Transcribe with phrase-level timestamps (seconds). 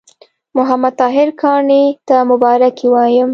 [0.57, 3.29] محمد طاهر کاڼي ته مبارکي وایم.